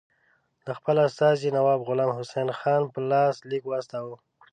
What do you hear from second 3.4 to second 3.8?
لیک